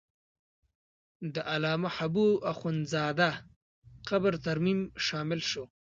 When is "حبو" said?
1.97-2.27